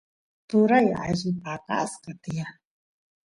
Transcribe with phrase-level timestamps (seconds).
[0.47, 2.53] turay alli paqasqa tiyan